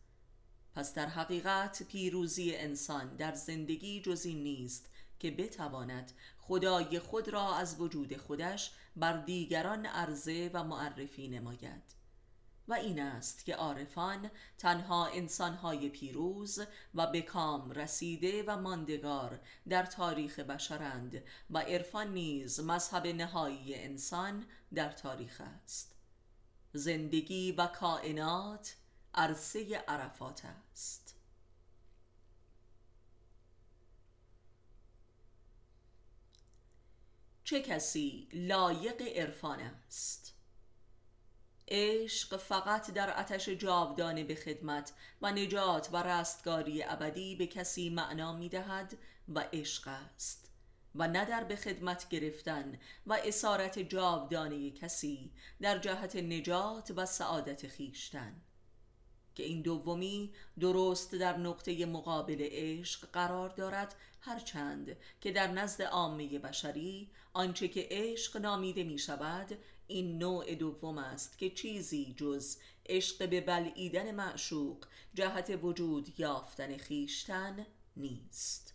[0.74, 6.12] پس در حقیقت پیروزی انسان در زندگی جز این نیست که بتواند
[6.49, 11.82] خدای خود را از وجود خودش بر دیگران عرضه و معرفی نماید.
[12.68, 16.61] و این است که عارفان تنها انسانهای پیروز
[16.94, 24.47] و به کام رسیده و ماندگار در تاریخ بشرند و عرفان نیز مذهب نهایی انسان
[24.74, 25.97] در تاریخ است.
[26.72, 28.76] زندگی و کائنات
[29.14, 30.42] عرصه عرفات
[30.72, 31.15] است.
[37.47, 40.34] چه کسی لایق عرفان است؟
[41.68, 44.92] عشق فقط در آتش جاودانه به خدمت
[45.22, 50.51] و نجات و رستگاری ابدی به کسی معنا می دهد و عشق است.
[50.94, 57.68] و نه در به خدمت گرفتن و اسارت جاودانه کسی در جهت نجات و سعادت
[57.68, 58.40] خیشتن.
[59.37, 66.39] که این دومی درست در نقطه مقابل عشق قرار دارد هرچند که در نزد عامه
[66.39, 72.57] بشری آنچه که عشق نامیده می شود این نوع دوم است که چیزی جز
[72.87, 74.84] عشق به بلعیدن معشوق
[75.14, 77.66] جهت وجود یافتن خیشتن
[77.97, 78.74] نیست.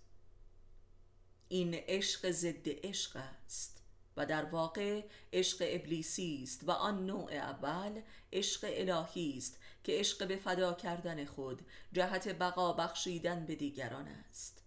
[1.47, 3.81] این عشق ضد عشق است
[4.17, 5.03] و در واقع
[5.33, 8.01] عشق ابلیسی است و آن نوع اول
[8.33, 11.61] عشق الهی است که عشق به فدا کردن خود
[11.93, 14.61] جهت بقا بخشیدن به دیگران است.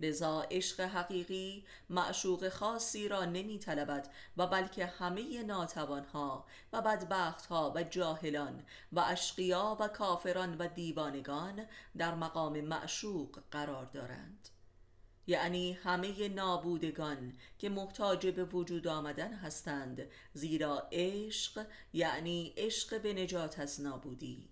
[0.00, 7.82] لذا عشق حقیقی معشوق خاصی را نمی طلبد و بلکه همه ناتوانها و بدبختها و
[7.82, 14.48] جاهلان و اشقیا و کافران و دیوانگان در مقام معشوق قرار دارند.
[15.26, 20.02] یعنی همه نابودگان که محتاج به وجود آمدن هستند
[20.34, 24.48] زیرا عشق یعنی عشق به نجات از نابودی.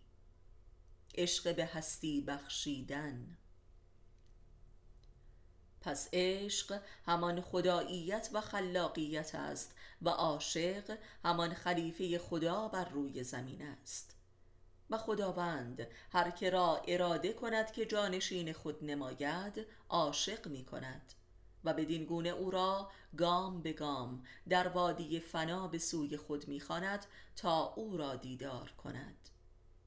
[1.15, 3.39] عشق به هستی بخشیدن.
[5.81, 13.63] پس عشق همان خداییت و خلاقیت است و عاشق همان خلیفه خدا بر روی زمین
[13.63, 14.17] است.
[14.91, 21.13] و خداوند هر که را اراده کند که جانشین خود نماید عاشق می کند
[21.65, 27.07] و بدین گونه او را گام به گام در وادی فنا به سوی خود می‌خواند
[27.37, 29.29] تا او را دیدار کند.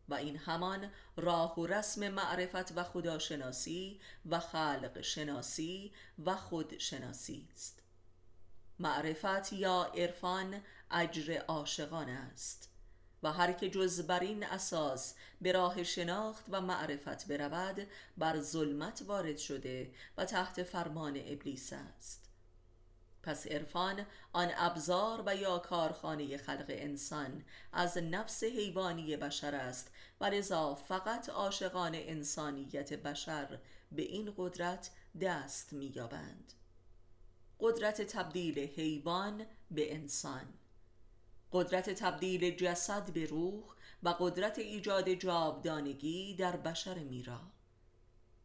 [0.10, 5.94] و این همان راه و رسم معرفت و خداشناسی و خلق شناسی
[6.26, 7.80] و خودشناسی است.
[8.80, 12.70] معرفت یا عرفان اجر عاشقان است.
[13.24, 17.88] و هر که جز بر این اساس به راه شناخت و معرفت برود
[18.18, 22.28] بر ظلمت وارد شده و تحت فرمان ابلیس است.
[23.24, 27.44] پس عرفان آن ابزار و یا کارخانه خلق انسان
[27.74, 29.92] از نفس حیوانی بشر است
[30.22, 33.60] و لذا فقط عاشقان انسانیت بشر
[33.92, 34.92] به این قدرت
[35.22, 36.54] دست مییابند.
[37.60, 40.54] قدرت تبدیل حیوان به انسان.
[41.52, 43.64] قدرت تبدیل جسد به روح
[44.04, 47.42] و قدرت ایجاد جاودانگی در بشر میرا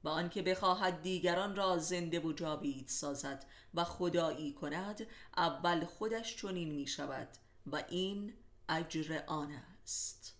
[0.04, 6.74] و آنکه بخواهد دیگران را زنده و جاوید سازد و خدایی کند اول خودش چنین
[6.74, 7.28] می شود
[7.66, 8.34] و این
[8.68, 10.34] اجر آن است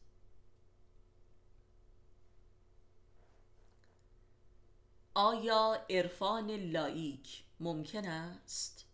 [5.14, 8.86] آیا عرفان لایک ممکن است؟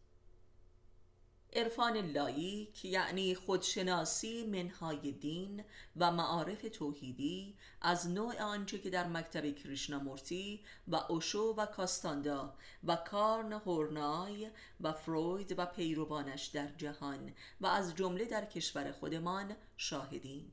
[1.59, 5.64] عرفان لایک یعنی خودشناسی منهای دین
[5.96, 12.54] و معارف توحیدی از نوع آنچه که در مکتب کریشنامورتی و اوشو و کاستاندا
[12.84, 14.50] و کارن هورنای
[14.80, 20.52] و فروید و پیروانش در جهان و از جمله در کشور خودمان شاهدیم.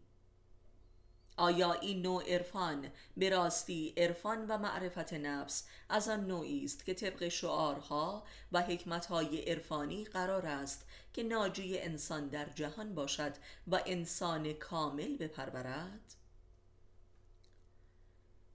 [1.37, 6.93] آیا این نوع عرفان به راستی عرفان و معرفت نفس از آن نوعی است که
[6.93, 13.33] طبق شعارها و حکمتهای عرفانی قرار است که ناجی انسان در جهان باشد
[13.67, 16.15] و انسان کامل بپرورد؟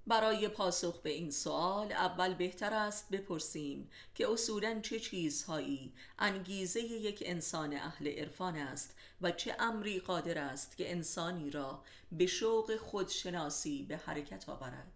[0.06, 7.22] برای پاسخ به این سوال اول بهتر است بپرسیم که اصولا چه چیزهایی انگیزه یک
[7.26, 13.82] انسان اهل عرفان است و چه امری قادر است که انسانی را به شوق خودشناسی
[13.82, 14.92] به حرکت آورد.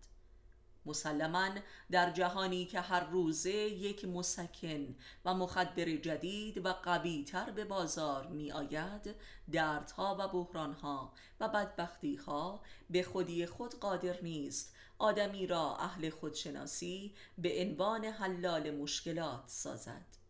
[0.86, 1.48] مسلما
[1.90, 4.94] در جهانی که هر روزه یک مسکن
[5.24, 9.14] و مخدر جدید و قویتر به بازار می آید
[9.52, 14.74] دردها و بحرانها و بدبختیها به خودی خود قادر نیست.
[14.98, 20.23] آدمی را اهل خودشناسی به عنوان حلال مشکلات سازد.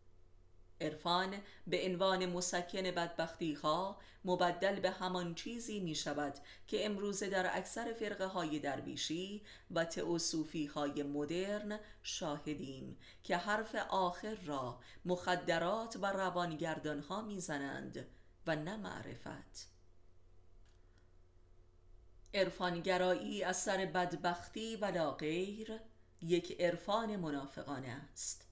[0.85, 1.35] عرفان
[1.67, 6.35] به عنوان مسکن بدبختی ها مبدل به همان چیزی می شود
[6.67, 14.35] که امروزه در اکثر فرقه های درویشی و تئوسوفی های مدرن شاهدیم که حرف آخر
[14.35, 18.07] را مخدرات و روانگردان ها می زنند
[18.47, 19.69] و نه معرفت.
[22.35, 25.81] عرفانگرایی از سر بدبختی و غیر
[26.23, 28.44] یک عرفان منافقانه است.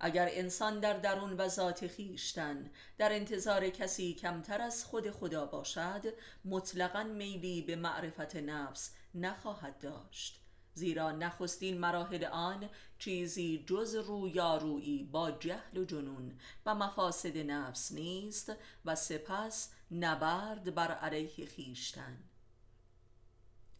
[0.00, 6.02] اگر انسان در درون و ذات خیشتن در انتظار کسی کمتر از خود خدا باشد
[6.44, 10.40] مطلقا میلی به معرفت نفس نخواهد داشت.
[10.74, 12.68] زیرا نخستین مراحل آن
[12.98, 18.52] چیزی جز رویارویی با جهل و جنون و مفاسد نفس نیست
[18.84, 22.18] و سپس نبرد بر علیه خیشتن.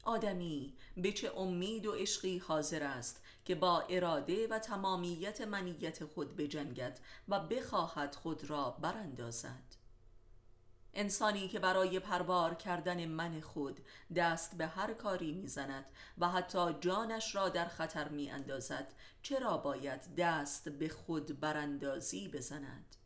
[0.04, 6.36] آدمی به چه امید و عشقی حاضر است که با اراده و تمامیت منیت خود
[6.36, 9.74] بجنگد و بخواهد خود را براندازد
[10.94, 13.80] انسانی که برای پروار کردن من خود
[14.16, 15.84] دست به هر کاری می‌زند
[16.18, 22.96] و حتی جانش را در خطر می اندازد چرا باید دست به خود براندازی بزند؟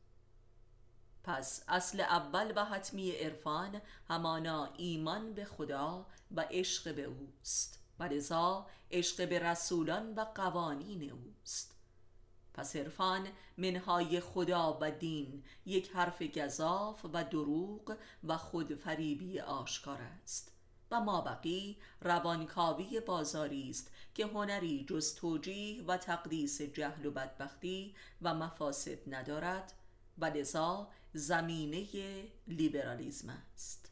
[1.24, 8.04] پس اصل اول و حتمی عرفان همانا ایمان به خدا و عشق به اوست و
[8.04, 11.74] لذا عشق به رسولان و قوانین اوست.
[12.54, 20.52] پس عرفان منهای خدا و دین یک حرف گذاف و دروغ و خودفریبی آشکار است.
[20.90, 27.94] و ما بقی روانکاوی بازاری است که هنری جز توجیه و تقدیس جهل و بدبختی
[28.22, 29.72] و مفاسد ندارد
[30.18, 31.86] و لذا زمینه
[32.48, 33.91] لیبرالیزم است.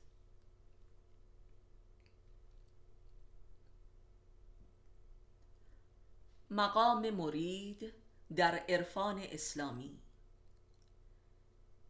[6.50, 7.92] مقام مرید
[8.36, 9.98] در عرفان اسلامی.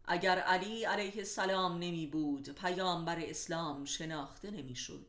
[0.05, 5.07] اگر علی علیه السلام نمی بود پیامبر اسلام شناخته نمی شد.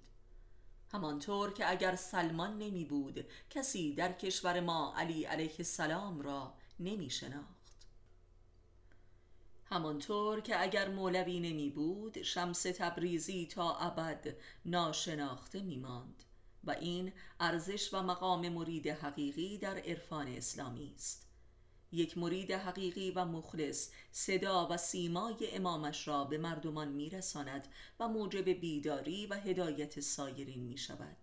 [0.92, 7.10] همانطور که اگر سلمان نمی بود کسی در کشور ما علی علیه السلام را نمی
[7.10, 7.62] شناخت.
[9.66, 14.36] همانطور که اگر مولوی نمی بود شمس تبریزی تا ابد
[14.66, 16.24] ناشناخته می ماند.
[16.64, 21.28] و این ارزش و مقام مرید حقیقی در عرفان اسلامی است.
[21.92, 27.68] یک مرید حقیقی و مخلص صدا و سیمای امامش را به مردمان میرساند
[28.00, 31.18] و موجب بیداری و هدایت سایرین می شود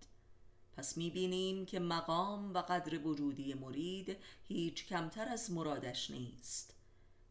[0.76, 4.16] پس می بینیم که مقام و قدر وجودی مرید
[4.48, 6.77] هیچ کمتر از مرادش نیست.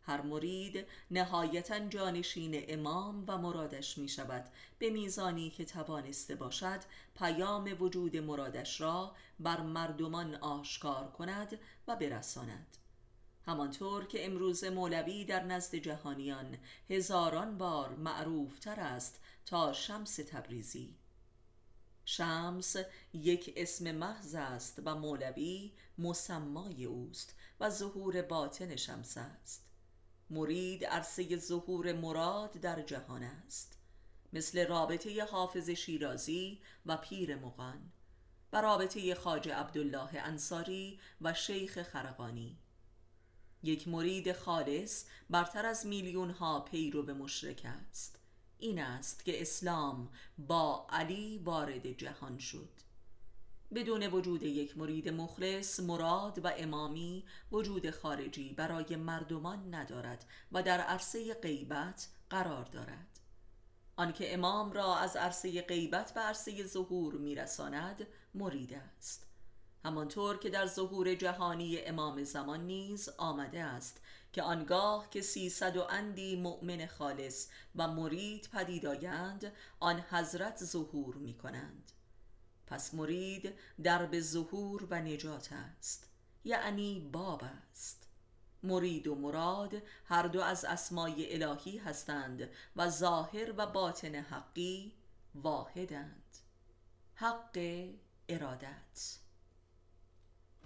[0.08, 4.46] هر مرید نهایتا جانشین امام و مرادش می شود
[4.80, 6.80] به میزانی که توانسته باشد
[7.16, 12.78] پیام وجود مرادش را بر مردمان آشکار کند و برساند.
[13.46, 16.58] همانطور که امروز مولوی در نزد جهانیان
[16.90, 20.96] هزاران بار معروف تر است تا شمس تبریزی.
[22.06, 22.76] شمس
[23.14, 29.68] یک اسم محض است و مولوی مسمای اوست و ظهور باطن شمس است.
[30.30, 33.78] مرید عرصه ظهور مراد در جهان است.
[34.34, 37.92] مثل رابطه حافظ شیرازی و پیر مغان
[38.54, 42.58] و رابطه خاج عبدالله انصاری و شیخ خرقانی.
[43.64, 48.20] یک مرید خالص برتر از میلیون ها پیرو به مشرک است.
[48.58, 52.87] این است که اسلام با علی وارد جهان شد.
[53.76, 60.82] بدون وجود یک مرید مخلص مراد و امامی وجود خارجی برای مردمان ندارد و در
[60.82, 63.20] عرصه غیبت قرار دارد.
[63.96, 69.28] آنکه امام را از عرصه غیبت به عرصه ظهور میرساند مرید است.
[69.86, 74.02] همانطور که در ظهور جهانی امام زمان نیز آمده است
[74.34, 81.16] که آنگاه که سیصد و اندی مؤمن خالص و مرید پدید آیند آن حضرت ظهور
[81.16, 81.92] می کنند
[82.68, 83.54] پس مرید
[84.06, 86.10] به ظهور و نجات است.
[86.44, 88.08] یعنی باب است.
[88.64, 89.74] مرید و مراد
[90.06, 94.94] هر دو از اسمای الهی هستند و ظاهر و باطن حقی
[95.36, 96.38] واحدند.
[97.16, 97.88] حق
[98.30, 99.27] ارادت.